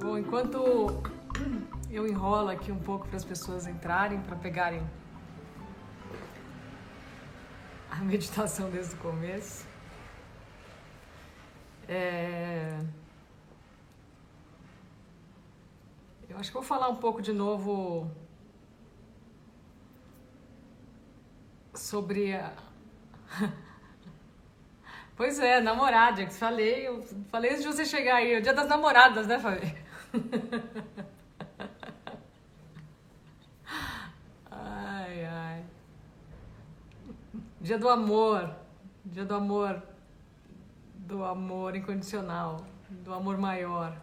Bom, 0.00 0.18
enquanto 0.18 1.02
eu 1.90 2.06
enrolo 2.06 2.50
aqui 2.50 2.70
um 2.70 2.78
pouco 2.78 3.06
para 3.08 3.16
as 3.16 3.24
pessoas 3.24 3.66
entrarem, 3.66 4.20
para 4.20 4.36
pegarem 4.36 4.82
a 7.90 7.96
meditação 7.96 8.70
desde 8.70 8.94
o 8.94 8.98
começo. 8.98 9.66
É... 11.88 12.78
Eu 16.28 16.36
acho 16.38 16.50
que 16.50 16.54
vou 16.54 16.62
falar 16.62 16.88
um 16.90 16.96
pouco 16.96 17.22
de 17.22 17.32
novo 17.32 18.10
sobre 21.74 22.34
a. 22.34 22.52
Pois 25.16 25.38
é, 25.38 25.60
namorada, 25.62 26.26
que 26.26 26.34
falei, 26.34 26.86
eu 26.86 27.02
falei 27.30 27.52
antes 27.52 27.62
de 27.62 27.68
você 27.68 27.86
chegar 27.86 28.16
aí, 28.16 28.36
o 28.36 28.42
dia 28.42 28.52
das 28.52 28.68
namoradas, 28.68 29.26
né, 29.26 29.38
Fabi? 29.38 29.74
Ai, 34.50 35.24
ai. 35.24 35.64
Dia 37.62 37.78
do 37.78 37.88
amor, 37.88 38.54
dia 39.06 39.24
do 39.24 39.34
amor, 39.34 39.82
do 40.94 41.24
amor 41.24 41.74
incondicional, 41.74 42.66
do 42.90 43.14
amor 43.14 43.38
maior. 43.38 43.96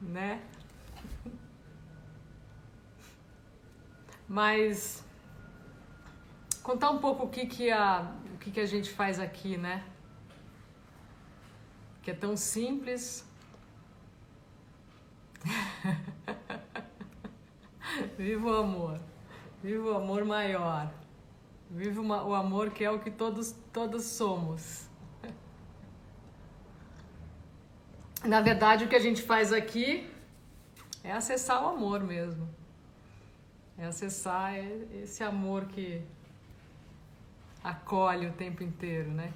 Né? 0.00 0.42
Mas 4.28 5.04
contar 6.62 6.90
um 6.90 6.98
pouco 6.98 7.24
o 7.24 7.28
que 7.28 7.46
que 7.46 7.70
a 7.70 8.12
o 8.34 8.38
que 8.38 8.50
que 8.50 8.60
a 8.60 8.66
gente 8.66 8.90
faz 8.90 9.18
aqui, 9.18 9.56
né? 9.56 9.84
Que 12.02 12.10
é 12.10 12.14
tão 12.14 12.36
simples. 12.36 13.26
Viva 18.16 18.48
o 18.48 18.56
amor. 18.56 19.00
Viva 19.62 19.90
o 19.90 19.96
amor 19.96 20.24
maior. 20.24 20.92
Viva 21.70 22.00
o 22.00 22.34
amor 22.34 22.70
que 22.70 22.84
é 22.84 22.90
o 22.90 22.98
que 22.98 23.10
todos 23.10 23.54
todos 23.72 24.04
somos. 24.04 24.88
Na 28.24 28.40
verdade, 28.40 28.84
o 28.84 28.88
que 28.88 28.96
a 28.96 29.00
gente 29.00 29.22
faz 29.22 29.52
aqui 29.52 30.10
é 31.04 31.12
acessar 31.12 31.62
o 31.64 31.68
amor 31.68 32.02
mesmo. 32.02 32.48
É 33.78 33.86
acessar 33.86 34.54
esse 34.56 35.24
amor 35.24 35.66
que 35.66 36.02
acolhe 37.62 38.26
o 38.26 38.32
tempo 38.32 38.62
inteiro, 38.62 39.10
né? 39.10 39.32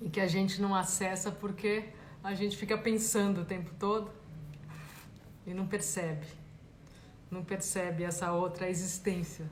E 0.00 0.08
que 0.08 0.20
a 0.20 0.26
gente 0.26 0.60
não 0.60 0.74
acessa 0.74 1.30
porque 1.30 1.90
a 2.22 2.34
gente 2.34 2.56
fica 2.56 2.76
pensando 2.76 3.42
o 3.42 3.44
tempo 3.44 3.70
todo 3.78 4.10
e 5.46 5.52
não 5.52 5.66
percebe. 5.66 6.26
Não 7.30 7.44
percebe 7.44 8.04
essa 8.04 8.32
outra 8.32 8.68
existência. 8.68 9.44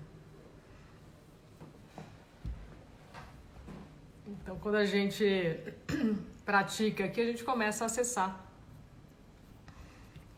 Então, 4.26 4.58
quando 4.58 4.76
a 4.76 4.84
gente 4.84 5.24
pratica 6.44 7.04
aqui, 7.04 7.20
a 7.20 7.26
gente 7.26 7.44
começa 7.44 7.84
a 7.84 7.86
acessar 7.86 8.51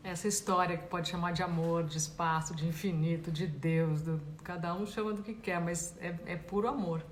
essa 0.05 0.29
história 0.29 0.77
que 0.77 0.87
pode 0.87 1.09
chamar 1.09 1.33
de 1.33 1.43
amor, 1.43 1.85
de 1.85 1.97
espaço, 1.97 2.55
de 2.55 2.69
infinito, 2.69 3.33
de 3.33 3.47
Deus, 3.47 4.03
do, 4.03 4.21
cada 4.45 4.75
um 4.75 4.85
chama 4.85 5.15
do 5.15 5.23
que 5.23 5.33
quer, 5.33 5.59
mas 5.59 5.97
é, 5.99 6.15
é 6.27 6.37
puro 6.37 6.69
amor. 6.69 7.03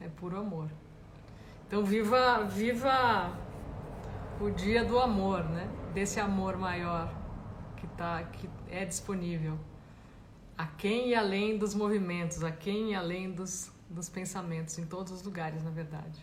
É 0.00 0.08
puro 0.08 0.36
amor. 0.36 0.68
Então 1.66 1.84
viva, 1.84 2.42
viva 2.44 3.32
o 4.40 4.50
dia 4.50 4.84
do 4.84 4.98
amor, 4.98 5.44
né? 5.44 5.70
Desse 5.94 6.18
amor 6.18 6.56
maior 6.56 7.14
que 7.76 7.86
tá, 7.88 8.24
que 8.24 8.50
é 8.68 8.84
disponível. 8.84 9.56
A 10.56 10.66
quem 10.66 11.10
e 11.10 11.14
além 11.14 11.56
dos 11.56 11.72
movimentos, 11.72 12.42
a 12.42 12.50
quem 12.50 12.90
e 12.90 12.94
além 12.96 13.30
dos, 13.30 13.70
dos 13.88 14.08
pensamentos, 14.08 14.76
em 14.76 14.86
todos 14.86 15.12
os 15.12 15.22
lugares, 15.22 15.62
na 15.62 15.70
verdade. 15.70 16.20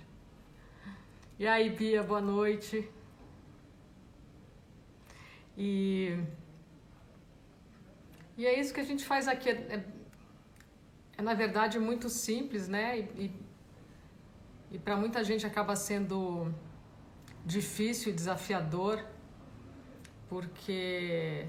E 1.40 1.48
aí, 1.48 1.70
Bia, 1.70 2.04
boa 2.04 2.22
noite. 2.22 2.90
E, 5.58 6.20
e 8.38 8.46
é 8.46 8.60
isso 8.60 8.74
que 8.74 8.80
a 8.80 8.84
gente 8.84 9.06
faz 9.06 9.28
aqui. 9.28 9.50
É, 9.50 9.54
é, 9.54 9.86
é 11.18 11.22
na 11.22 11.34
verdade 11.34 11.80
muito 11.80 12.10
simples, 12.10 12.68
né? 12.68 13.00
E, 13.00 13.02
e, 13.26 13.32
e 14.72 14.80
para 14.80 14.98
muita 14.98 15.24
gente 15.24 15.46
acaba 15.46 15.76
sendo 15.76 16.54
difícil 17.46 18.12
e 18.12 18.16
desafiador, 18.16 19.06
porque 20.28 21.48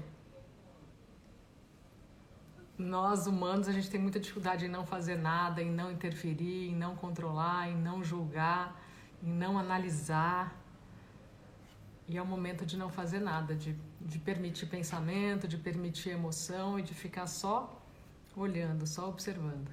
nós 2.77 3.25
humanos 3.25 3.67
a 3.67 3.71
gente 3.71 3.89
tem 3.89 3.99
muita 3.99 4.19
dificuldade 4.19 4.65
em 4.65 4.69
não 4.69 4.85
fazer 4.85 5.17
nada, 5.17 5.61
em 5.61 5.71
não 5.71 5.91
interferir, 5.91 6.69
em 6.69 6.75
não 6.75 6.95
controlar, 6.95 7.67
em 7.67 7.75
não 7.75 8.03
julgar, 8.03 8.79
em 9.23 9.31
não 9.31 9.57
analisar. 9.57 10.55
E 12.07 12.17
é 12.17 12.21
o 12.21 12.25
momento 12.25 12.65
de 12.65 12.77
não 12.77 12.89
fazer 12.89 13.19
nada, 13.19 13.53
de, 13.53 13.75
de 13.99 14.17
permitir 14.19 14.65
pensamento, 14.67 15.47
de 15.47 15.57
permitir 15.57 16.09
emoção 16.09 16.79
e 16.79 16.81
de 16.81 16.93
ficar 16.93 17.27
só 17.27 17.81
olhando, 18.35 18.87
só 18.87 19.09
observando. 19.09 19.69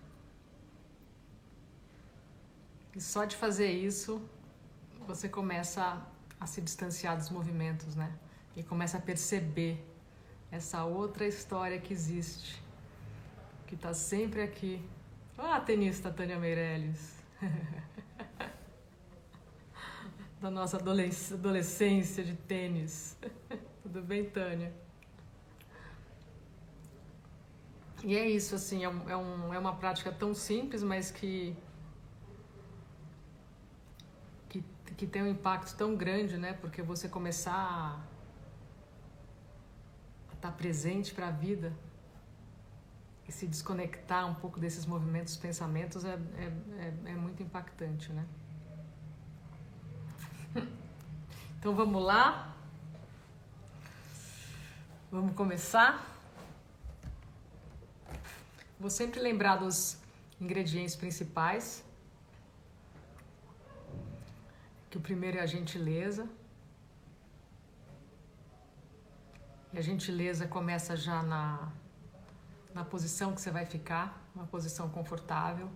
E 2.95 3.01
só 3.01 3.25
de 3.25 3.37
fazer 3.37 3.71
isso, 3.71 4.21
você 5.07 5.29
começa 5.29 6.03
a, 6.41 6.47
se 6.47 6.61
distanciar 6.61 7.17
dos 7.17 7.31
movimentos, 7.31 7.95
né? 7.95 8.13
E 8.57 8.63
começa 8.63 8.99
a 8.99 9.01
perceber 9.01 9.85
essa 10.51 10.85
outra 10.85 11.27
história 11.27 11.81
que 11.81 11.93
existe, 11.93 12.63
que 13.67 13.75
está 13.75 13.93
sempre 13.93 14.43
aqui. 14.43 14.85
Ah, 15.37 15.61
tenista 15.61 16.11
Tânia 16.11 16.39
Meirelles. 16.39 17.15
da 20.45 20.51
nossa 20.51 20.77
adolescência 20.77 22.23
de 22.23 22.37
tênis. 22.37 23.17
Tudo 23.83 24.03
bem, 24.03 24.29
Tânia? 24.29 24.75
E 28.03 28.15
é 28.15 28.29
isso, 28.29 28.55
assim, 28.55 28.85
é, 28.85 28.89
um, 28.91 29.09
é, 29.09 29.17
um, 29.17 29.55
é 29.55 29.59
uma 29.59 29.75
prática 29.77 30.13
tão 30.13 30.35
simples, 30.35 30.83
mas 30.83 31.11
que, 31.11 31.57
que, 34.51 34.63
que 34.99 35.07
tem 35.07 35.23
um 35.23 35.29
impacto 35.29 35.75
tão 35.79 35.97
grande, 35.97 36.37
né? 36.37 36.53
Porque 36.53 36.83
você 36.83 37.09
começar 37.09 37.55
a, 37.55 37.99
estar 40.35 40.53
presente 40.53 41.15
para 41.15 41.29
a 41.29 41.31
vida 41.31 41.73
e 43.27 43.33
se 43.33 43.47
desconectar 43.47 44.31
um 44.31 44.35
pouco 44.35 44.61
desses 44.61 44.85
movimentos, 44.85 45.39
pensamentos, 45.39 46.05
é, 46.05 46.19
é, 46.37 46.53
é, 47.07 47.13
é 47.13 47.15
muito 47.15 47.43
impactante, 47.43 48.13
né? 48.13 48.27
Então 50.55 51.75
vamos 51.75 52.03
lá? 52.03 52.55
Vamos 55.11 55.35
começar? 55.35 56.05
Vou 58.79 58.91
sempre 58.91 59.21
lembrar 59.21 59.57
dos 59.57 59.97
ingredientes 60.41 60.95
principais. 60.95 61.85
Que 64.91 64.99
o 64.99 65.01
primeiro 65.01 65.39
é 65.39 65.41
a 65.41 65.47
gentileza. 65.47 66.29
E 69.73 69.79
a 69.79 69.83
gentileza 69.83 70.47
começa 70.47 70.97
já 70.97 71.23
na, 71.23 71.73
na 72.75 72.85
posição 72.85 73.35
que 73.35 73.41
você 73.41 73.51
vai 73.51 73.67
ficar, 73.67 74.23
uma 74.35 74.47
posição 74.47 74.89
confortável. 74.91 75.69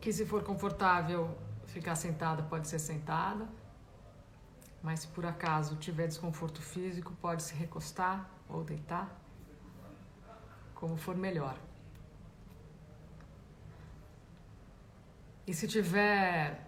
Que 0.00 0.12
se 0.12 0.24
for 0.24 0.42
confortável 0.42 1.36
ficar 1.66 1.94
sentada, 1.94 2.42
pode 2.42 2.68
ser 2.68 2.78
sentada. 2.78 3.46
Mas 4.82 5.00
se 5.00 5.08
por 5.08 5.26
acaso 5.26 5.76
tiver 5.76 6.06
desconforto 6.06 6.62
físico, 6.62 7.12
pode 7.20 7.42
se 7.42 7.54
recostar 7.54 8.30
ou 8.48 8.62
deitar, 8.62 9.10
como 10.74 10.96
for 10.96 11.16
melhor. 11.16 11.56
E 15.46 15.52
se 15.52 15.66
tiver 15.66 16.66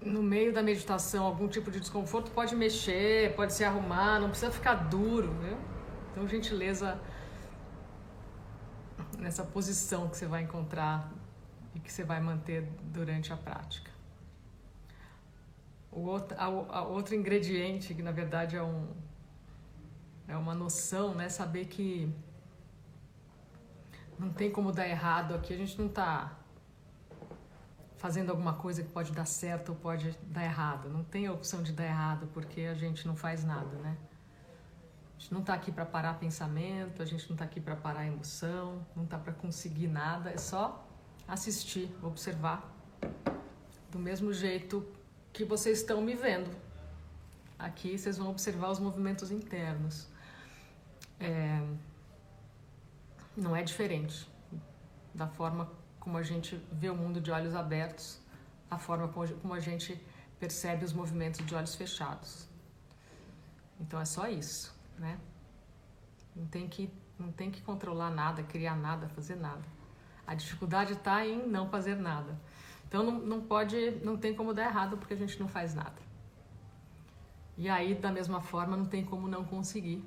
no 0.00 0.22
meio 0.22 0.52
da 0.52 0.62
meditação 0.62 1.24
algum 1.24 1.48
tipo 1.48 1.70
de 1.70 1.80
desconforto, 1.80 2.30
pode 2.30 2.54
mexer, 2.54 3.34
pode 3.34 3.52
se 3.54 3.64
arrumar, 3.64 4.20
não 4.20 4.28
precisa 4.28 4.52
ficar 4.52 4.74
duro, 4.74 5.32
viu? 5.40 5.56
Então, 6.12 6.28
gentileza 6.28 7.00
nessa 9.18 9.42
posição 9.42 10.08
que 10.08 10.16
você 10.16 10.26
vai 10.26 10.42
encontrar 10.42 11.10
e 11.74 11.80
que 11.80 11.92
você 11.92 12.04
vai 12.04 12.20
manter 12.20 12.62
durante 12.84 13.32
a 13.32 13.36
prática. 13.36 13.90
O 15.90 16.00
outro, 16.00 16.36
a, 16.38 16.44
a 16.44 16.82
outro 16.82 17.14
ingrediente, 17.14 17.94
que 17.94 18.02
na 18.02 18.12
verdade 18.12 18.56
é 18.56 18.62
um, 18.62 18.88
é 20.26 20.36
uma 20.36 20.54
noção, 20.54 21.14
né? 21.14 21.28
Saber 21.28 21.66
que 21.66 22.12
não 24.18 24.30
tem 24.30 24.50
como 24.50 24.72
dar 24.72 24.88
errado 24.88 25.34
aqui. 25.34 25.52
A 25.54 25.56
gente 25.56 25.78
não 25.78 25.86
está 25.86 26.36
fazendo 27.96 28.30
alguma 28.30 28.54
coisa 28.54 28.82
que 28.82 28.90
pode 28.90 29.12
dar 29.12 29.24
certo 29.24 29.70
ou 29.70 29.76
pode 29.76 30.10
dar 30.24 30.44
errado. 30.44 30.88
Não 30.88 31.02
tem 31.04 31.26
a 31.26 31.32
opção 31.32 31.62
de 31.62 31.72
dar 31.72 31.84
errado 31.84 32.28
porque 32.34 32.62
a 32.62 32.74
gente 32.74 33.06
não 33.06 33.16
faz 33.16 33.44
nada, 33.44 33.76
né? 33.78 33.96
A 35.16 35.20
gente 35.20 35.32
não 35.32 35.40
está 35.40 35.54
aqui 35.54 35.72
para 35.72 35.86
parar 35.86 36.14
pensamento, 36.14 37.00
a 37.00 37.06
gente 37.06 37.26
não 37.28 37.34
está 37.34 37.44
aqui 37.44 37.60
para 37.60 37.76
parar 37.76 38.06
emoção, 38.06 38.84
não 38.94 39.04
está 39.04 39.16
para 39.16 39.32
conseguir 39.32 39.86
nada, 39.86 40.30
é 40.30 40.36
só 40.36 40.86
assistir, 41.26 41.90
observar 42.02 42.70
do 43.90 43.98
mesmo 43.98 44.32
jeito 44.32 44.86
que 45.32 45.44
vocês 45.44 45.78
estão 45.78 46.00
me 46.00 46.14
vendo. 46.14 46.50
Aqui 47.58 47.96
vocês 47.96 48.18
vão 48.18 48.30
observar 48.30 48.70
os 48.70 48.78
movimentos 48.78 49.30
internos. 49.30 50.08
É, 51.18 51.62
não 53.36 53.54
é 53.54 53.62
diferente 53.62 54.28
da 55.14 55.26
forma 55.26 55.70
como 55.98 56.18
a 56.18 56.22
gente 56.22 56.56
vê 56.70 56.90
o 56.90 56.94
mundo 56.94 57.20
de 57.20 57.30
olhos 57.30 57.54
abertos, 57.54 58.20
a 58.70 58.78
forma 58.78 59.08
como 59.08 59.54
a 59.54 59.60
gente 59.60 60.00
percebe 60.38 60.84
os 60.84 60.92
movimentos 60.92 61.44
de 61.46 61.54
olhos 61.54 61.74
fechados. 61.74 62.48
Então 63.80 64.00
é 64.00 64.04
só 64.04 64.28
isso, 64.28 64.74
né? 64.98 65.18
Não 66.34 66.46
tem 66.46 66.68
que, 66.68 66.92
não 67.18 67.32
tem 67.32 67.50
que 67.50 67.62
controlar 67.62 68.10
nada, 68.10 68.42
criar 68.42 68.76
nada, 68.76 69.08
fazer 69.08 69.36
nada. 69.36 69.62
A 70.26 70.34
dificuldade 70.34 70.94
está 70.94 71.26
em 71.26 71.46
não 71.46 71.68
fazer 71.68 71.96
nada. 71.96 72.38
Então 72.88 73.02
não, 73.02 73.18
não 73.18 73.40
pode, 73.40 73.92
não 74.02 74.16
tem 74.16 74.34
como 74.34 74.54
dar 74.54 74.66
errado 74.66 74.96
porque 74.96 75.14
a 75.14 75.16
gente 75.16 75.38
não 75.38 75.48
faz 75.48 75.74
nada. 75.74 76.00
E 77.56 77.68
aí, 77.68 77.94
da 77.94 78.10
mesma 78.10 78.40
forma, 78.40 78.76
não 78.76 78.86
tem 78.86 79.04
como 79.04 79.28
não 79.28 79.44
conseguir. 79.44 80.04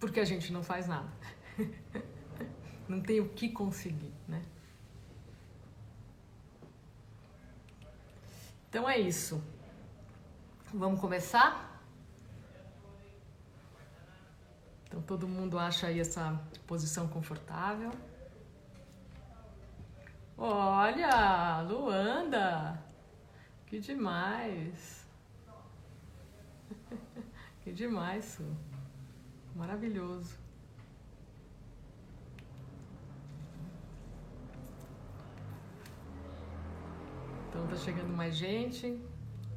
Porque 0.00 0.20
a 0.20 0.24
gente 0.24 0.52
não 0.52 0.62
faz 0.62 0.88
nada. 0.88 1.10
não 2.88 3.00
tem 3.00 3.20
o 3.20 3.28
que 3.28 3.48
conseguir, 3.50 4.12
né? 4.26 4.44
Então 8.68 8.88
é 8.88 8.98
isso. 8.98 9.42
Vamos 10.72 11.00
começar? 11.00 11.73
Então 14.94 15.02
todo 15.02 15.26
mundo 15.26 15.58
acha 15.58 15.88
aí 15.88 15.98
essa 15.98 16.40
posição 16.68 17.08
confortável. 17.08 17.90
Olha, 20.38 21.62
Luanda! 21.62 22.80
Que 23.66 23.80
demais! 23.80 25.04
que 27.62 27.72
demais, 27.72 28.24
Su. 28.24 28.44
Maravilhoso. 29.56 30.38
Então 37.48 37.66
tá 37.66 37.74
chegando 37.74 38.16
mais 38.16 38.36
gente. 38.36 38.86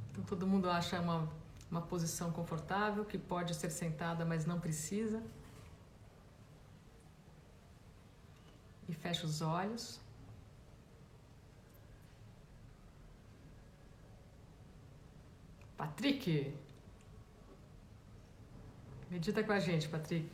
Então 0.09 0.23
todo 0.23 0.47
mundo 0.47 0.67
acha 0.67 0.99
uma, 0.99 1.29
uma 1.69 1.81
posição 1.81 2.31
confortável, 2.31 3.03
que 3.05 3.17
pode 3.17 3.53
ser 3.53 3.69
sentada, 3.69 4.25
mas 4.25 4.45
não 4.45 4.59
precisa. 4.59 5.21
E 8.87 8.93
fecha 8.93 9.25
os 9.25 9.41
olhos. 9.41 9.99
Patrick. 15.75 16.53
Medita 19.11 19.43
com 19.43 19.51
a 19.51 19.59
gente, 19.59 19.87
Patrick. 19.89 20.29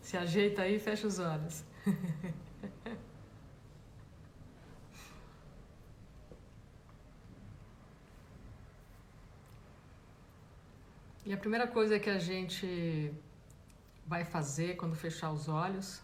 Se 0.00 0.16
ajeita 0.16 0.62
aí 0.62 0.76
e 0.76 0.78
fecha 0.78 1.06
os 1.06 1.18
olhos. 1.18 1.64
e 11.28 11.32
a 11.34 11.36
primeira 11.36 11.66
coisa 11.68 12.00
que 12.00 12.08
a 12.08 12.18
gente 12.18 13.12
vai 14.06 14.24
fazer 14.24 14.76
quando 14.76 14.96
fechar 14.96 15.30
os 15.30 15.46
olhos 15.46 16.00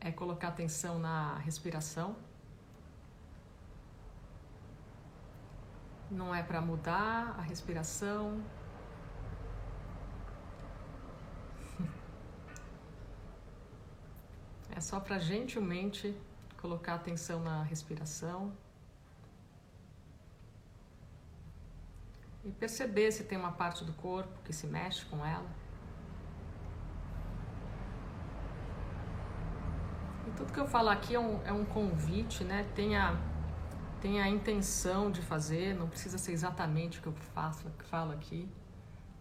é 0.00 0.10
colocar 0.10 0.48
atenção 0.48 0.98
na 0.98 1.36
respiração. 1.36 2.16
Não 6.10 6.34
é 6.34 6.42
para 6.42 6.62
mudar 6.62 7.34
a 7.38 7.42
respiração. 7.42 8.42
É 14.74 14.80
só 14.80 14.98
para 14.98 15.18
gentilmente 15.18 16.16
colocar 16.56 16.94
atenção 16.94 17.40
na 17.40 17.62
respiração. 17.62 18.56
E 22.44 22.50
perceber 22.50 23.12
se 23.12 23.24
tem 23.24 23.38
uma 23.38 23.52
parte 23.52 23.84
do 23.84 23.92
corpo 23.92 24.40
que 24.44 24.52
se 24.52 24.66
mexe 24.66 25.04
com 25.06 25.24
ela. 25.24 25.62
tudo 30.36 30.52
que 30.52 30.58
eu 30.58 30.66
falo 30.66 30.88
aqui 30.88 31.14
é 31.14 31.20
um, 31.20 31.40
é 31.44 31.52
um 31.52 31.64
convite, 31.64 32.42
né? 32.42 32.66
Tenha, 32.74 33.16
tenha 34.00 34.24
a 34.24 34.28
intenção 34.28 35.10
de 35.10 35.22
fazer, 35.22 35.74
não 35.74 35.88
precisa 35.88 36.18
ser 36.18 36.32
exatamente 36.32 36.98
o 36.98 37.02
que 37.02 37.08
eu 37.08 37.12
faço, 37.12 37.70
que 37.78 37.84
falo 37.84 38.12
aqui. 38.12 38.48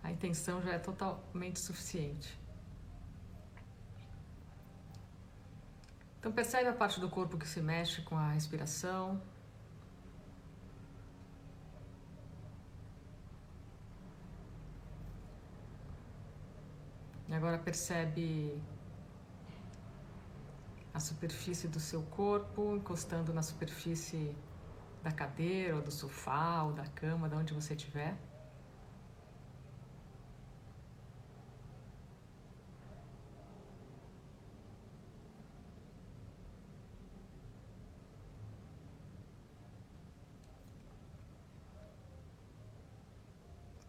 A 0.03 0.11
intenção 0.11 0.61
já 0.61 0.71
é 0.71 0.79
totalmente 0.79 1.59
suficiente. 1.59 2.39
Então 6.19 6.31
percebe 6.31 6.69
a 6.69 6.73
parte 6.73 6.99
do 6.99 7.09
corpo 7.09 7.37
que 7.37 7.47
se 7.47 7.61
mexe 7.61 8.01
com 8.01 8.15
a 8.15 8.31
respiração. 8.31 9.21
E 17.31 17.33
agora 17.33 17.57
percebe 17.57 18.61
a 20.93 20.99
superfície 20.99 21.65
do 21.69 21.79
seu 21.79 22.03
corpo, 22.03 22.75
encostando 22.75 23.33
na 23.33 23.41
superfície 23.41 24.35
da 25.01 25.13
cadeira, 25.13 25.77
ou 25.77 25.81
do 25.81 25.91
sofá, 25.91 26.63
ou 26.63 26.73
da 26.73 26.85
cama, 26.87 27.29
de 27.29 27.35
onde 27.35 27.53
você 27.53 27.73
estiver. 27.73 28.17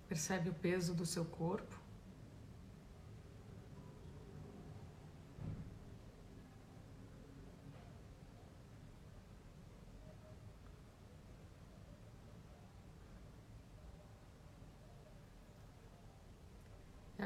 Percebe 0.08 0.48
o 0.48 0.54
peso 0.54 0.94
do 0.94 1.04
seu 1.04 1.24
corpo. 1.24 1.81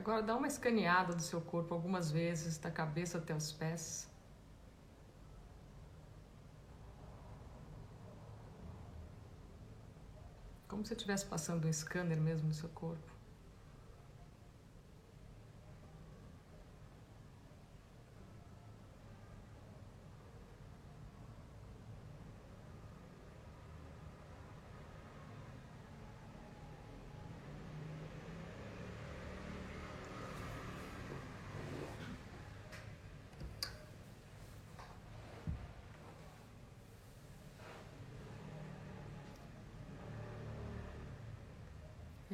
Agora 0.06 0.22
dá 0.22 0.36
uma 0.36 0.46
escaneada 0.46 1.16
do 1.16 1.20
seu 1.20 1.40
corpo 1.40 1.74
algumas 1.74 2.12
vezes, 2.12 2.58
da 2.58 2.70
cabeça 2.70 3.18
até 3.18 3.34
os 3.34 3.50
pés. 3.50 4.08
Como 10.68 10.86
se 10.86 10.92
estivesse 10.94 11.26
passando 11.26 11.66
um 11.66 11.72
scanner 11.72 12.20
mesmo 12.20 12.46
no 12.46 12.54
seu 12.54 12.68
corpo. 12.68 13.15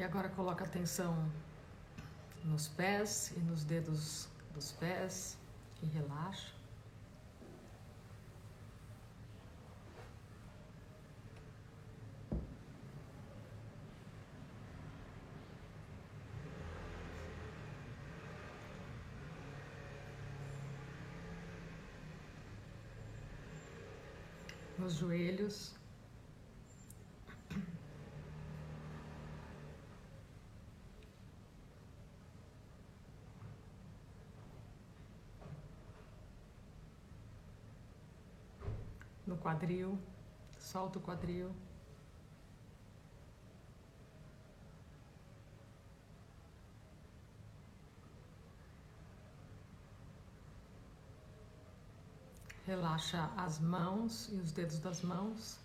E 0.03 0.05
agora 0.05 0.29
coloca 0.31 0.65
atenção 0.65 1.31
nos 2.43 2.67
pés 2.67 3.33
e 3.37 3.39
nos 3.39 3.63
dedos 3.63 4.29
dos 4.53 4.73
pés 4.73 5.39
e 5.81 5.87
relaxa. 5.87 6.51
nos 24.81 24.95
joelhos. 24.95 25.77
No 39.33 39.39
quadril, 39.39 39.99
solta 40.59 40.99
o 40.99 41.01
quadril. 41.01 41.55
Relaxa 52.67 53.31
as 53.39 53.59
mãos 53.59 54.29
e 54.31 54.37
os 54.37 54.53
dedos 54.53 54.79
das 54.81 55.01
mãos. 55.01 55.62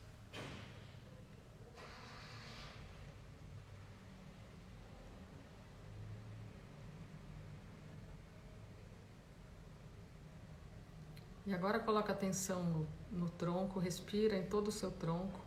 E 11.48 11.54
agora 11.54 11.80
coloca 11.80 12.12
atenção 12.12 12.62
no, 12.62 12.88
no 13.10 13.30
tronco, 13.30 13.80
respira 13.80 14.36
em 14.38 14.46
todo 14.46 14.68
o 14.68 14.72
seu 14.72 14.92
tronco. 14.92 15.39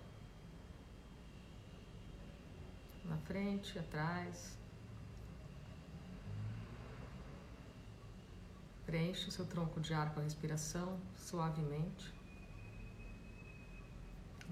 Na 3.05 3.19
frente, 3.19 3.79
atrás. 3.79 4.57
Preenche 8.87 9.29
o 9.29 9.31
seu 9.31 9.45
tronco 9.45 9.79
de 9.79 9.93
ar 9.93 10.15
com 10.15 10.21
a 10.21 10.23
respiração 10.23 10.99
suavemente. 11.19 12.15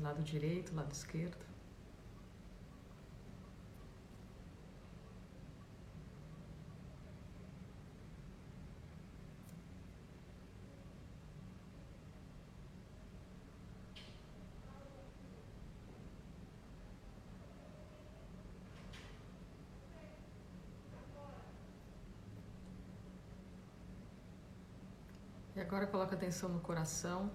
Lado 0.02 0.22
direito, 0.22 0.74
lado 0.74 0.92
esquerdo. 0.92 1.47
E 25.58 25.60
agora 25.60 25.88
coloca 25.88 26.14
atenção 26.14 26.48
no 26.50 26.60
coração. 26.60 27.28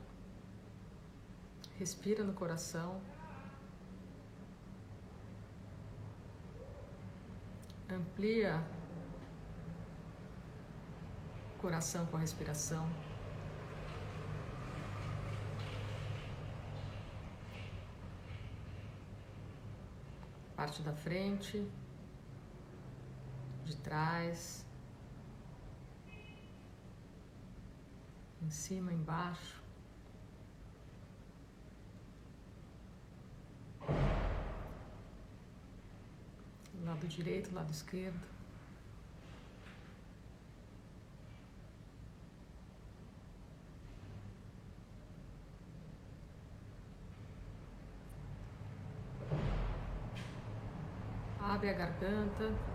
Respira 1.77 2.23
no 2.23 2.31
coração. 2.31 3.01
Amplia 7.91 8.63
o 11.53 11.59
coração 11.59 12.05
com 12.05 12.15
a 12.15 12.21
respiração. 12.21 12.89
Parte 20.55 20.81
da 20.81 20.93
frente, 20.93 21.69
de 23.65 23.75
trás, 23.75 24.65
em 28.43 28.49
cima, 28.49 28.91
embaixo. 28.91 29.61
Lado 36.83 37.07
direito, 37.07 37.53
lado 37.55 37.71
esquerdo. 37.71 38.19
Abre 51.39 51.69
a 51.69 51.73
garganta. 51.73 52.72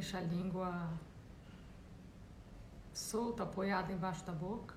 Deixa 0.00 0.16
a 0.16 0.22
língua 0.22 0.98
solta, 2.90 3.42
apoiada 3.42 3.92
embaixo 3.92 4.24
da 4.24 4.32
boca. 4.32 4.74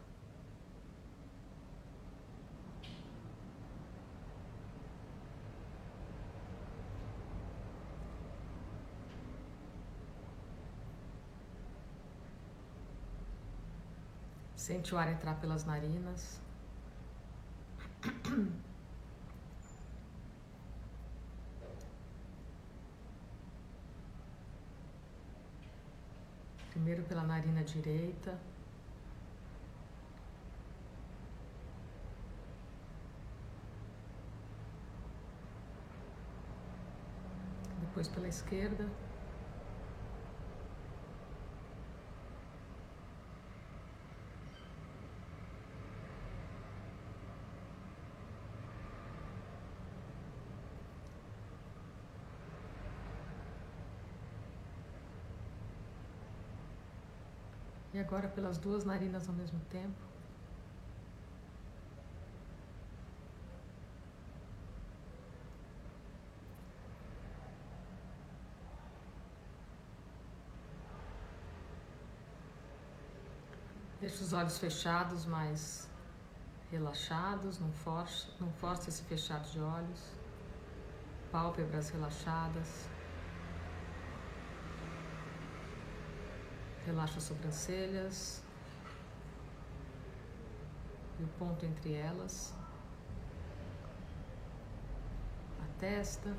Sente 14.58 14.94
o 14.94 14.98
ar 14.98 15.10
entrar 15.10 15.40
pelas 15.40 15.64
narinas. 15.64 16.42
Primeiro 26.74 27.04
pela 27.24 27.28
narina 27.28 27.64
direita. 27.64 28.38
Depois 37.80 38.08
pela 38.10 38.28
esquerda. 38.28 38.90
Agora 58.14 58.28
pelas 58.28 58.60
duas 58.60 58.86
narinas 58.86 59.28
ao 59.28 59.34
mesmo 59.34 59.60
tempo. 59.72 60.00
Deixa 74.00 74.24
os 74.24 74.32
olhos 74.32 74.60
fechados, 74.60 75.26
mas 75.26 75.90
relaxados, 76.70 77.58
não 77.58 77.72
force, 77.72 78.28
não 78.40 78.52
force 78.52 78.90
esse 78.90 79.02
fechar 79.06 79.40
de 79.40 79.60
olhos. 79.60 80.12
Pálpebras 81.32 81.90
relaxadas. 81.90 82.93
Relaxa 86.86 87.18
as 87.18 87.24
sobrancelhas 87.24 88.44
e 91.20 91.24
o 91.24 91.28
ponto 91.40 91.66
entre 91.66 91.94
elas, 91.94 92.54
a 95.62 95.80
testa, 95.80 96.36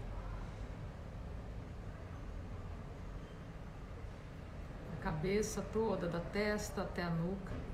a 4.92 5.02
cabeça 5.02 5.62
toda, 5.72 6.08
da 6.08 6.20
testa 6.20 6.82
até 6.82 7.02
a 7.02 7.10
nuca. 7.10 7.73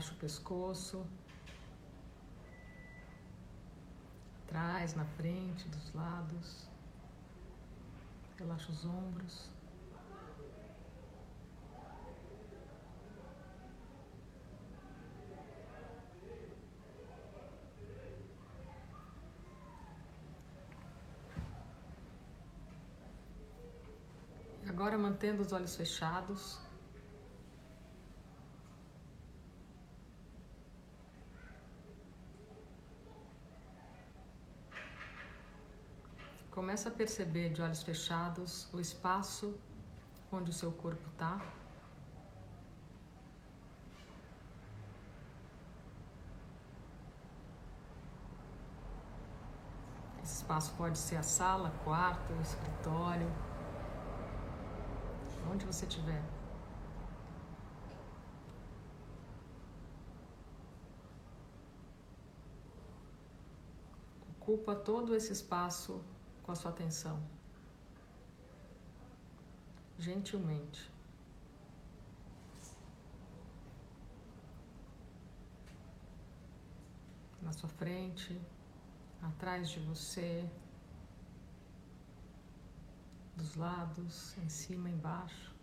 Relaxa 0.00 0.14
o 0.14 0.16
pescoço, 0.16 1.06
atrás, 4.46 4.94
na 4.94 5.04
frente, 5.04 5.68
dos 5.68 5.92
lados. 5.92 6.66
Relaxa 8.38 8.72
os 8.72 8.86
ombros. 8.86 9.50
Agora 24.66 24.96
mantendo 24.96 25.42
os 25.42 25.52
olhos 25.52 25.76
fechados. 25.76 26.69
Começa 36.70 36.88
a 36.88 36.92
perceber 36.92 37.48
de 37.52 37.60
olhos 37.60 37.82
fechados 37.82 38.72
o 38.72 38.78
espaço 38.78 39.58
onde 40.30 40.50
o 40.52 40.54
seu 40.54 40.70
corpo 40.70 41.04
está. 41.08 41.40
Esse 50.22 50.36
espaço 50.42 50.72
pode 50.74 50.96
ser 50.96 51.16
a 51.16 51.24
sala, 51.24 51.72
quarto, 51.82 52.32
escritório, 52.40 53.28
onde 55.52 55.66
você 55.66 55.86
estiver. 55.86 56.22
Ocupa 64.38 64.76
todo 64.76 65.16
esse 65.16 65.32
espaço 65.32 66.00
com 66.50 66.54
a 66.54 66.56
sua 66.56 66.72
atenção. 66.72 67.22
Gentilmente. 69.96 70.90
Na 77.40 77.52
sua 77.52 77.68
frente, 77.68 78.40
atrás 79.22 79.70
de 79.70 79.78
você, 79.78 80.44
dos 83.36 83.54
lados, 83.54 84.36
em 84.38 84.48
cima, 84.48 84.90
embaixo. 84.90 85.54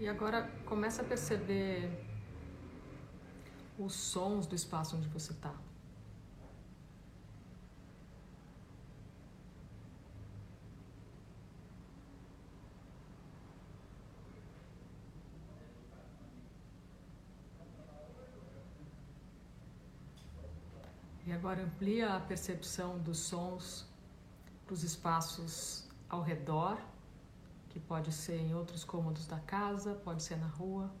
E 0.00 0.08
agora 0.08 0.50
começa 0.64 1.02
a 1.02 1.04
perceber 1.04 1.90
os 3.78 3.92
sons 3.92 4.46
do 4.46 4.54
espaço 4.54 4.96
onde 4.96 5.06
você 5.08 5.32
está. 5.32 5.54
E 21.26 21.30
agora 21.30 21.62
amplia 21.62 22.14
a 22.14 22.20
percepção 22.20 22.98
dos 23.00 23.18
sons 23.18 23.86
para 24.64 24.72
os 24.72 24.82
espaços 24.82 25.86
ao 26.08 26.22
redor 26.22 26.78
que 27.70 27.80
pode 27.80 28.12
ser 28.12 28.38
em 28.38 28.54
outros 28.54 28.84
cômodos 28.84 29.26
da 29.26 29.38
casa, 29.40 29.94
pode 29.94 30.22
ser 30.22 30.36
na 30.36 30.48
rua. 30.48 30.92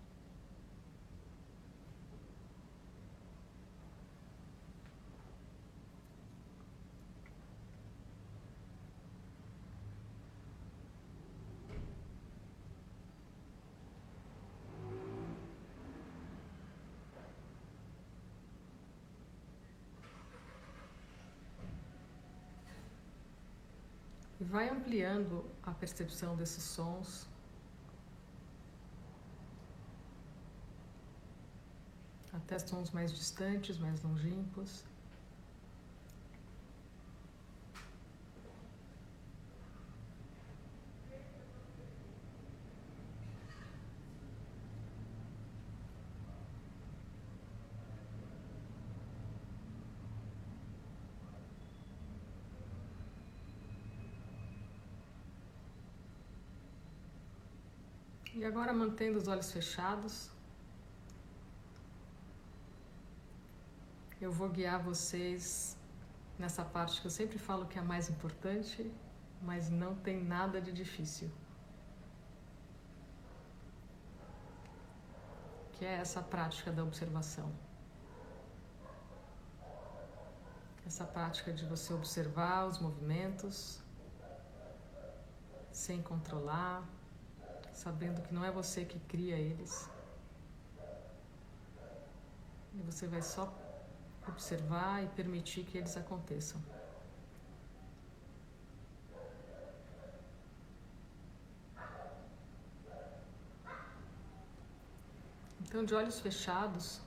E 24.40 24.44
vai 24.44 24.70
ampliando 24.70 25.44
a 25.62 25.70
percepção 25.70 26.34
desses 26.34 26.62
sons. 26.62 27.28
Até 32.32 32.58
sons 32.58 32.90
mais 32.90 33.12
distantes, 33.12 33.76
mais 33.76 34.02
longínquos. 34.02 34.82
E 58.39 58.39
agora 58.50 58.72
mantendo 58.72 59.16
os 59.16 59.28
olhos 59.32 59.50
fechados, 59.56 60.14
eu 64.20 64.30
vou 64.38 64.48
guiar 64.56 64.78
vocês 64.90 65.76
nessa 66.36 66.64
parte 66.64 67.00
que 67.00 67.06
eu 67.06 67.14
sempre 67.18 67.38
falo 67.38 67.66
que 67.70 67.78
é 67.78 67.82
a 67.82 67.84
mais 67.84 68.10
importante, 68.10 68.92
mas 69.40 69.70
não 69.70 69.92
tem 70.06 70.18
nada 70.36 70.60
de 70.60 70.72
difícil. 70.72 71.30
Que 75.74 75.84
é 75.84 75.94
essa 76.04 76.20
prática 76.20 76.72
da 76.72 76.82
observação. 76.82 77.48
Essa 80.84 81.04
prática 81.04 81.52
de 81.52 81.64
você 81.64 81.94
observar 81.94 82.66
os 82.66 82.78
movimentos 82.80 83.80
sem 85.70 86.02
controlar 86.02 86.82
sabendo 87.72 88.22
que 88.22 88.34
não 88.34 88.44
é 88.44 88.50
você 88.50 88.84
que 88.84 88.98
cria 89.00 89.36
eles. 89.36 89.88
E 92.74 92.82
você 92.82 93.06
vai 93.06 93.22
só 93.22 93.52
observar 94.28 95.02
e 95.02 95.08
permitir 95.08 95.64
que 95.64 95.78
eles 95.78 95.96
aconteçam. 95.96 96.60
Então, 105.62 105.84
de 105.84 105.94
olhos 105.94 106.18
fechados, 106.18 107.00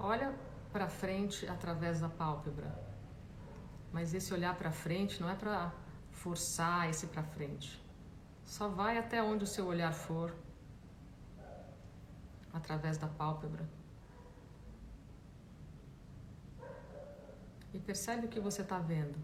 olha 0.00 0.34
para 0.76 0.88
frente 0.90 1.48
através 1.48 2.00
da 2.00 2.08
pálpebra. 2.08 2.70
Mas 3.90 4.12
esse 4.12 4.34
olhar 4.34 4.54
para 4.58 4.70
frente 4.70 5.22
não 5.22 5.30
é 5.30 5.34
para 5.34 5.72
forçar 6.10 6.90
esse 6.90 7.06
para 7.06 7.22
frente. 7.22 7.82
Só 8.44 8.68
vai 8.68 8.98
até 8.98 9.22
onde 9.22 9.44
o 9.44 9.46
seu 9.46 9.64
olhar 9.66 9.94
for 9.94 10.36
através 12.52 12.98
da 12.98 13.08
pálpebra. 13.08 13.66
E 17.72 17.78
percebe 17.78 18.26
o 18.26 18.28
que 18.28 18.38
você 18.38 18.60
está 18.60 18.78
vendo. 18.78 19.18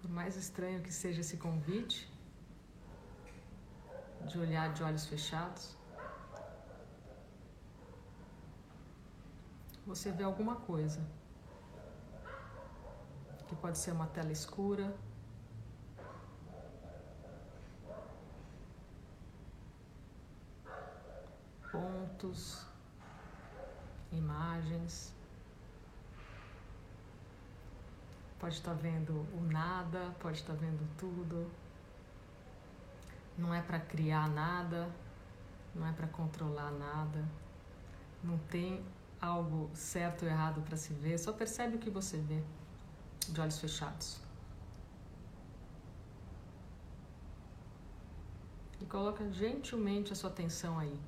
Por 0.00 0.10
mais 0.10 0.36
estranho 0.36 0.82
que 0.82 0.92
seja 0.92 1.20
esse 1.20 1.36
convite, 1.36 2.11
de 4.26 4.38
olhar 4.38 4.72
de 4.72 4.82
olhos 4.82 5.06
fechados, 5.06 5.76
você 9.86 10.10
vê 10.10 10.22
alguma 10.24 10.56
coisa. 10.56 11.00
Que 13.46 13.56
pode 13.56 13.76
ser 13.78 13.92
uma 13.92 14.06
tela 14.06 14.32
escura. 14.32 14.94
Pontos, 21.70 22.66
imagens. 24.10 25.12
Pode 28.38 28.54
estar 28.54 28.74
vendo 28.74 29.12
o 29.34 29.40
nada, 29.50 30.14
pode 30.20 30.38
estar 30.38 30.54
vendo 30.54 30.88
tudo 30.96 31.50
não 33.36 33.54
é 33.54 33.62
para 33.62 33.80
criar 33.80 34.28
nada, 34.28 34.90
não 35.74 35.86
é 35.86 35.92
para 35.92 36.06
controlar 36.06 36.70
nada, 36.70 37.26
não 38.22 38.38
tem 38.38 38.84
algo 39.20 39.70
certo 39.74 40.24
ou 40.24 40.28
errado 40.28 40.60
para 40.62 40.76
se 40.76 40.92
ver, 40.92 41.18
só 41.18 41.32
percebe 41.32 41.76
o 41.76 41.78
que 41.78 41.90
você 41.90 42.18
vê 42.18 42.42
de 43.28 43.40
olhos 43.40 43.58
fechados. 43.58 44.20
E 48.80 48.84
coloca 48.84 49.30
gentilmente 49.30 50.12
a 50.12 50.16
sua 50.16 50.28
atenção 50.28 50.78
aí. 50.78 50.98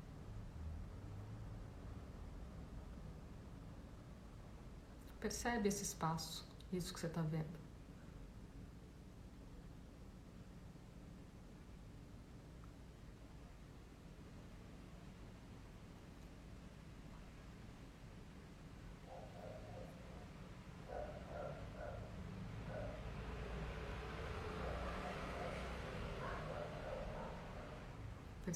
Percebe 5.19 5.67
esse 5.67 5.83
espaço, 5.83 6.47
isso 6.71 6.93
que 6.93 6.99
você 6.99 7.07
está 7.07 7.21
vendo. 7.21 7.64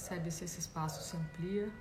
Percebe 0.10 0.32
se 0.32 0.44
esse 0.44 0.60
espaço 0.60 1.04
se 1.04 1.16
amplia 1.16 1.72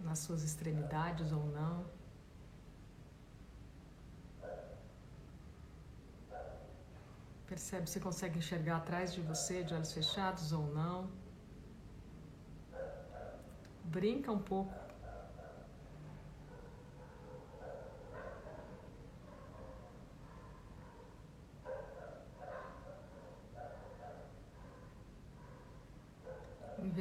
nas 0.00 0.18
suas 0.18 0.42
extremidades 0.42 1.30
ou 1.30 1.44
não. 1.46 1.86
Percebe 7.46 7.88
se 7.88 8.00
consegue 8.00 8.38
enxergar 8.38 8.78
atrás 8.78 9.14
de 9.14 9.20
você 9.20 9.62
de 9.62 9.72
olhos 9.72 9.92
fechados 9.92 10.50
ou 10.50 10.66
não. 10.74 11.08
Brinca 13.84 14.32
um 14.32 14.42
pouco. 14.42 14.74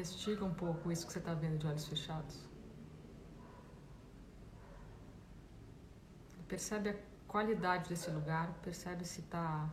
Investiga 0.04 0.44
um 0.44 0.54
pouco 0.54 0.92
isso 0.92 1.08
que 1.08 1.14
você 1.14 1.20
está 1.20 1.34
vendo 1.34 1.58
de 1.60 1.66
olhos 1.66 1.88
fechados. 1.88 2.36
Percebe 6.46 6.90
a 6.90 6.96
qualidade 7.26 7.88
desse 7.88 8.10
lugar, 8.12 8.52
percebe 8.62 9.06
se 9.06 9.22
está 9.22 9.70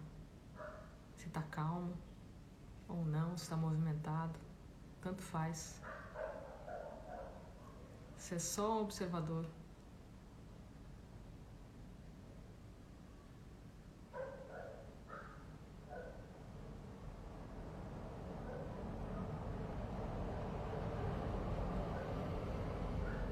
se 1.17 1.29
tá 1.31 1.43
calmo 1.43 1.95
ou 2.87 3.05
não, 3.05 3.37
se 3.37 3.43
está 3.43 3.57
movimentado. 3.57 4.39
Tanto 5.03 5.21
faz. 5.21 5.83
Você 8.17 8.37
é 8.37 8.39
só 8.39 8.79
um 8.79 8.83
observador. 8.83 9.45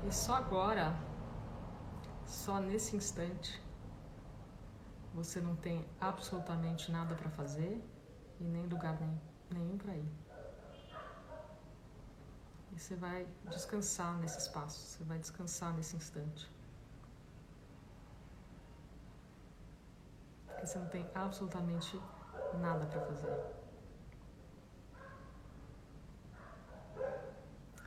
E 0.08 0.10
só 0.10 0.36
agora 0.36 0.96
só 2.24 2.58
nesse 2.58 2.96
instante 2.96 3.62
você 5.12 5.38
não 5.38 5.54
tem 5.54 5.86
absolutamente 6.00 6.90
nada 6.90 7.14
para 7.14 7.28
fazer 7.28 7.84
e 8.40 8.44
nem 8.44 8.66
lugar 8.68 8.98
nem, 8.98 9.20
nenhum 9.50 9.76
para 9.76 9.94
ir. 9.94 10.10
E 12.72 12.80
você 12.80 12.96
vai 12.96 13.28
descansar 13.50 14.16
nesse 14.16 14.38
espaço, 14.38 14.78
você 14.78 15.04
vai 15.04 15.18
descansar 15.18 15.74
nesse 15.74 15.94
instante. 15.94 16.50
Porque 20.46 20.66
você 20.66 20.78
não 20.78 20.88
tem 20.88 21.06
absolutamente 21.14 22.00
nada 22.54 22.86
para 22.86 23.02
fazer. 23.02 23.57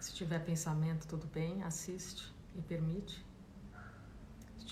Se 0.01 0.13
tiver 0.13 0.43
pensamento, 0.43 1.07
tudo 1.07 1.25
bem, 1.27 1.63
assiste 1.63 2.33
e 2.55 2.61
permite 2.61 3.23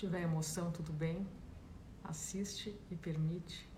tiver 0.00 0.22
emoção, 0.22 0.70
tudo 0.72 0.92
bem. 0.92 1.28
Assiste 2.02 2.74
e 2.90 2.96
permite. 2.96 3.68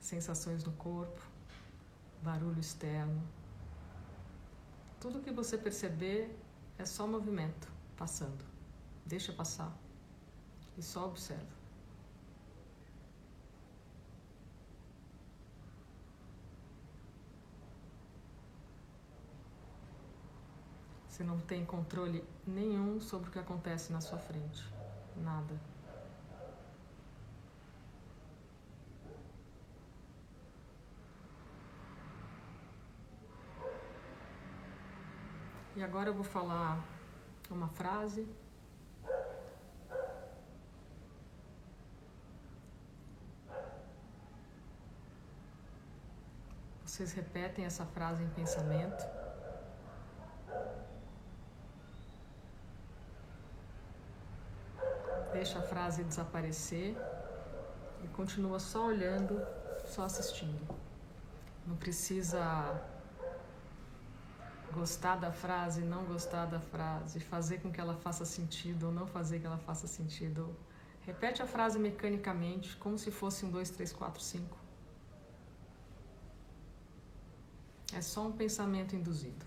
Sensações 0.00 0.64
no 0.64 0.72
corpo, 0.72 1.20
barulho 2.22 2.58
externo. 2.58 3.22
Tudo 4.98 5.20
que 5.20 5.30
você 5.30 5.58
perceber 5.58 6.34
é 6.78 6.86
só 6.86 7.06
movimento 7.06 7.70
passando. 7.96 8.42
Deixa 9.04 9.32
passar 9.32 9.76
e 10.78 10.82
só 10.82 11.06
observa. 11.06 11.55
Você 21.16 21.24
não 21.24 21.38
tem 21.40 21.64
controle 21.64 22.22
nenhum 22.46 23.00
sobre 23.00 23.30
o 23.30 23.32
que 23.32 23.38
acontece 23.38 23.90
na 23.90 24.02
sua 24.02 24.18
frente. 24.18 24.62
Nada. 25.16 25.58
E 35.74 35.82
agora 35.82 36.10
eu 36.10 36.14
vou 36.14 36.22
falar 36.22 36.86
uma 37.48 37.68
frase. 37.68 38.28
Vocês 46.84 47.14
repetem 47.14 47.64
essa 47.64 47.86
frase 47.86 48.22
em 48.22 48.28
pensamento. 48.28 49.25
Deixa 55.36 55.58
a 55.58 55.62
frase 55.62 56.02
desaparecer 56.02 56.96
e 58.02 58.08
continua 58.08 58.58
só 58.58 58.86
olhando, 58.86 59.34
só 59.94 60.04
assistindo. 60.04 60.62
Não 61.66 61.76
precisa 61.76 62.42
gostar 64.72 65.16
da 65.16 65.30
frase, 65.30 65.80
não 65.82 66.04
gostar 66.04 66.46
da 66.46 66.60
frase, 66.60 67.20
fazer 67.20 67.58
com 67.60 67.70
que 67.70 67.80
ela 67.80 67.96
faça 67.96 68.24
sentido 68.24 68.86
ou 68.88 68.92
não 68.92 69.06
fazer 69.06 69.40
que 69.40 69.46
ela 69.46 69.58
faça 69.58 69.86
sentido. 69.86 70.56
Repete 71.08 71.42
a 71.42 71.46
frase 71.46 71.78
mecanicamente, 71.78 72.76
como 72.76 72.96
se 72.98 73.10
fosse 73.10 73.44
um 73.46 73.50
dois, 73.50 73.70
três, 73.70 73.92
quatro, 73.92 74.22
cinco. 74.22 74.56
É 77.92 78.00
só 78.00 78.26
um 78.26 78.32
pensamento 78.32 78.96
induzido. 78.96 79.44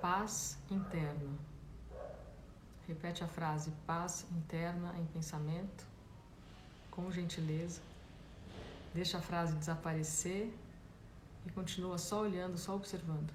Paz 0.00 0.58
interna. 0.70 1.50
Repete 2.90 3.22
a 3.22 3.28
frase 3.28 3.70
paz 3.86 4.26
interna 4.32 4.92
em 4.98 5.06
pensamento, 5.06 5.86
com 6.90 7.08
gentileza. 7.08 7.80
Deixa 8.92 9.18
a 9.18 9.20
frase 9.20 9.54
desaparecer 9.54 10.52
e 11.46 11.50
continua 11.52 11.98
só 11.98 12.22
olhando, 12.22 12.58
só 12.58 12.74
observando. 12.74 13.32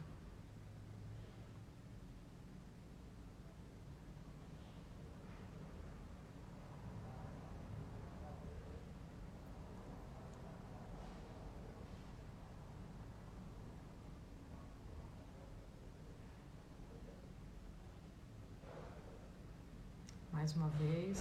mais 20.46 20.56
uma 20.56 20.68
vez. 20.70 21.20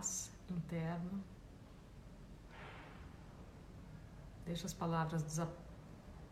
Paz 0.00 0.30
interna. 0.48 1.20
Deixa 4.46 4.64
as 4.64 4.72
palavras 4.72 5.22
desa 5.22 5.46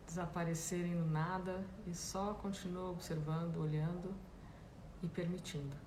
desaparecerem 0.07 0.95
no 0.95 1.05
nada 1.05 1.63
e 1.85 1.93
só 1.93 2.33
continua 2.33 2.89
observando, 2.89 3.57
olhando 3.57 4.11
e 5.03 5.07
permitindo. 5.07 5.77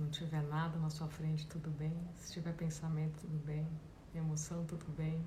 Se 0.00 0.04
não 0.04 0.10
tiver 0.10 0.42
nada 0.44 0.78
na 0.78 0.88
sua 0.88 1.08
frente, 1.08 1.46
tudo 1.46 1.70
bem. 1.72 1.94
Se 2.16 2.32
tiver 2.32 2.54
pensamento, 2.54 3.20
tudo 3.20 3.36
bem. 3.44 3.68
Emoção, 4.14 4.64
tudo 4.64 4.90
bem. 4.96 5.22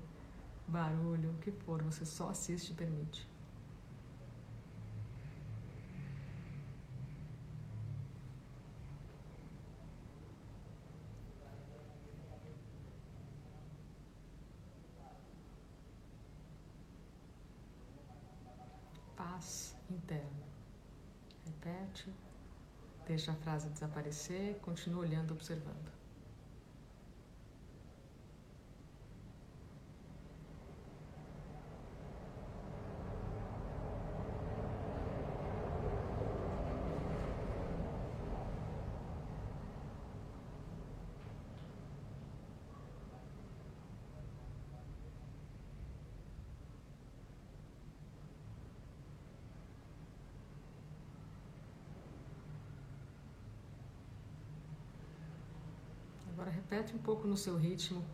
Barulho, 0.66 1.30
o 1.30 1.38
que 1.38 1.52
for, 1.52 1.80
você 1.80 2.04
só 2.04 2.30
assiste 2.30 2.70
e 2.70 2.74
permite. 2.74 3.28
Paz 19.16 19.76
interna. 19.88 20.48
Repete. 21.46 22.12
Deixa 23.14 23.30
a 23.30 23.36
frase 23.36 23.68
desaparecer, 23.68 24.58
continua 24.60 25.02
olhando, 25.02 25.34
observando. 25.34 26.03
Agora 56.44 56.56
repete 56.56 56.94
um 56.94 56.98
pouco 56.98 57.26
no 57.26 57.38
seu 57.38 57.56
ritmo. 57.56 58.04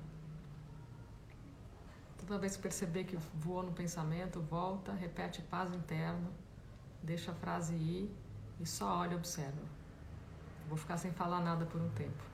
Toda 2.17 2.39
vez 2.39 2.55
que 2.55 2.63
perceber 2.63 3.03
que 3.03 3.17
voou 3.35 3.65
no 3.65 3.73
pensamento, 3.73 4.41
volta, 4.41 4.93
repete 4.93 5.43
paz 5.43 5.75
interno, 5.75 6.33
deixa 7.03 7.33
a 7.33 7.35
frase 7.35 7.75
ir 7.75 8.09
e 8.61 8.65
só 8.65 9.01
olha 9.01 9.15
e 9.15 9.17
observa. 9.17 9.61
Vou 10.69 10.79
ficar 10.79 10.97
sem 10.97 11.11
falar 11.11 11.41
nada 11.41 11.67
por 11.67 11.81
um 11.81 11.91
tempo. 11.91 12.30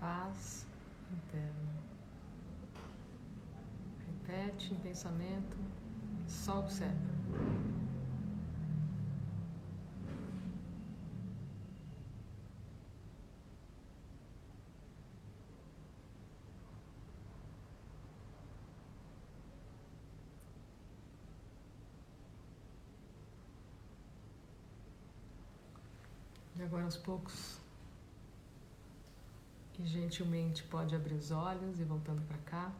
Paz 0.00 0.66
interna. 1.12 1.80
Repete 4.06 4.72
em 4.72 4.78
pensamento, 4.78 5.56
só 6.26 6.60
observa. 6.60 7.10
E 26.56 26.62
agora 26.62 26.84
aos 26.84 26.96
poucos 26.96 27.59
e 29.82 29.86
gentilmente 29.86 30.62
pode 30.64 30.94
abrir 30.94 31.14
os 31.14 31.30
olhos 31.30 31.80
e 31.80 31.84
voltando 31.84 32.22
para 32.22 32.38
cá. 32.38 32.72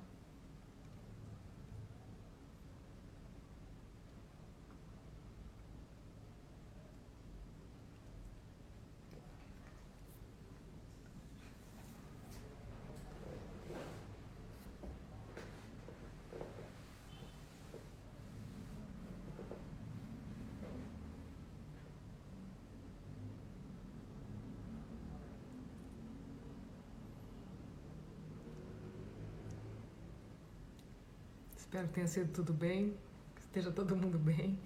Espero 31.70 31.86
que 31.86 31.94
tenha 31.94 32.08
sido 32.08 32.32
tudo 32.32 32.52
bem, 32.52 32.96
que 33.36 33.42
esteja 33.42 33.70
todo 33.70 33.94
mundo 33.94 34.18
bem. 34.18 34.58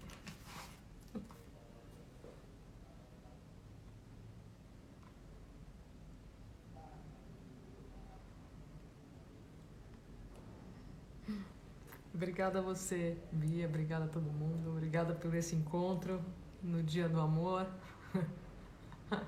Obrigada 12.15 12.61
a 12.61 12.63
você, 12.63 13.19
Bia, 13.31 13.67
obrigada 13.67 14.07
a 14.07 14.09
todo 14.09 14.33
mundo, 14.33 14.71
obrigada 14.71 15.13
por 15.15 15.35
esse 15.35 15.55
encontro 15.55 16.25
no 16.63 16.83
Dia 16.83 17.07
do 17.07 17.21
Amor. 17.21 17.67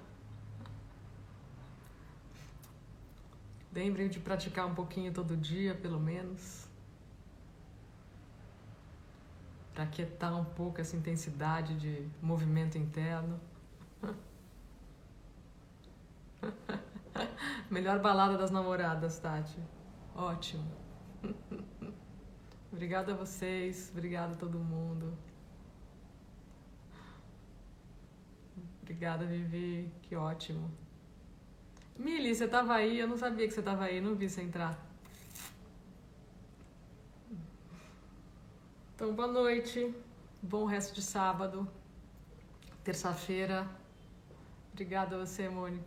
Lembrem 3.71 4.09
de 4.09 4.19
praticar 4.19 4.67
um 4.67 4.75
pouquinho 4.75 5.13
todo 5.13 5.37
dia, 5.37 5.75
pelo 5.75 6.01
menos. 6.01 6.67
Para 9.77 9.85
aquietar 9.85 10.35
um 10.35 10.45
pouco 10.45 10.81
essa 10.81 10.97
intensidade 10.97 11.77
de 11.77 12.09
movimento 12.23 12.79
interno. 12.79 13.39
Melhor 17.71 18.01
balada 18.01 18.39
das 18.39 18.51
namoradas, 18.51 19.19
Tati. 19.19 19.59
Ótimo. 20.15 20.65
Obrigada 22.73 23.13
a 23.13 23.17
vocês, 23.17 23.91
obrigada 23.93 24.33
a 24.33 24.37
todo 24.37 24.59
mundo. 24.59 25.13
Obrigada, 28.81 29.27
Vivi, 29.27 29.93
que 30.01 30.17
ótimo. 30.17 30.71
Mili, 31.99 32.35
você 32.35 32.47
estava 32.47 32.77
aí? 32.77 32.99
Eu 32.99 33.09
não 33.09 33.19
sabia 33.19 33.47
que 33.47 33.53
você 33.53 33.61
estava 33.61 33.85
aí, 33.85 34.01
não 34.01 34.15
vi 34.15 34.31
você 34.31 34.41
entrar. 34.41 34.83
Então, 38.97 39.15
boa 39.15 39.29
noite, 39.29 39.95
bom 40.43 40.65
resto 40.65 40.95
de 40.95 41.03
sábado, 41.03 41.69
terça-feira. 42.83 43.69
Obrigada 44.73 45.17
a 45.17 45.19
você, 45.19 45.51
Mônica. 45.51 45.85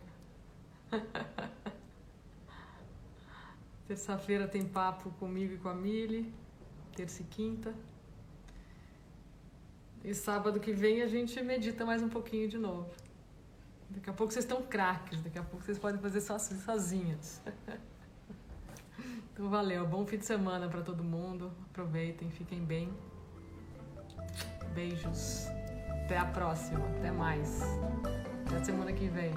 Terça-feira 3.88 4.46
tem 4.46 4.64
papo 4.64 5.10
comigo 5.18 5.54
e 5.54 5.58
com 5.58 5.68
a 5.68 5.74
Mili, 5.74 6.32
terça 6.94 7.22
e 7.22 7.24
quinta. 7.24 7.74
E 10.04 10.14
sábado 10.14 10.60
que 10.60 10.72
vem 10.72 11.02
a 11.02 11.08
gente 11.08 11.42
medita 11.42 11.84
mais 11.84 12.04
um 12.04 12.08
pouquinho 12.08 12.48
de 12.48 12.58
novo. 12.58 12.88
Daqui 13.88 14.08
a 14.08 14.12
pouco 14.12 14.32
vocês 14.32 14.44
estão 14.44 14.62
craques, 14.62 15.20
daqui 15.20 15.36
a 15.36 15.42
pouco 15.42 15.66
vocês 15.66 15.80
podem 15.80 16.00
fazer 16.00 16.20
sozinhos. 16.20 17.40
Então 19.40 19.48
valeu, 19.48 19.86
bom 19.86 20.04
fim 20.04 20.18
de 20.18 20.26
semana 20.26 20.68
para 20.68 20.82
todo 20.82 21.02
mundo. 21.02 21.50
Aproveitem, 21.70 22.28
fiquem 22.28 22.62
bem. 22.62 22.90
Beijos. 24.74 25.46
Até 26.04 26.18
a 26.18 26.26
próxima. 26.26 26.86
Até 26.98 27.10
mais. 27.10 27.62
Até 28.46 28.62
semana 28.62 28.92
que 28.92 29.08
vem. 29.08 29.32